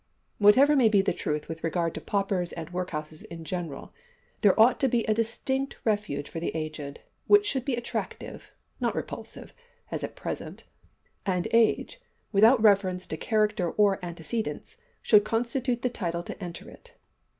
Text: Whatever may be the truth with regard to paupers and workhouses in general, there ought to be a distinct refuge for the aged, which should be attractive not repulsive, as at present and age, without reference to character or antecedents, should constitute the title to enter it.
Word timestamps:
Whatever 0.39 0.75
may 0.75 0.89
be 0.89 1.03
the 1.03 1.13
truth 1.13 1.47
with 1.47 1.63
regard 1.63 1.93
to 1.93 2.01
paupers 2.01 2.51
and 2.53 2.71
workhouses 2.71 3.21
in 3.21 3.45
general, 3.45 3.93
there 4.41 4.59
ought 4.59 4.79
to 4.79 4.87
be 4.89 5.03
a 5.05 5.13
distinct 5.13 5.75
refuge 5.85 6.27
for 6.27 6.39
the 6.39 6.49
aged, 6.55 7.01
which 7.27 7.45
should 7.45 7.63
be 7.63 7.75
attractive 7.75 8.51
not 8.79 8.95
repulsive, 8.95 9.53
as 9.91 10.03
at 10.03 10.15
present 10.15 10.63
and 11.23 11.47
age, 11.51 12.01
without 12.31 12.63
reference 12.63 13.05
to 13.05 13.15
character 13.15 13.69
or 13.73 14.03
antecedents, 14.03 14.75
should 15.03 15.23
constitute 15.23 15.83
the 15.83 15.87
title 15.89 16.23
to 16.23 16.43
enter 16.43 16.67
it. 16.67 16.93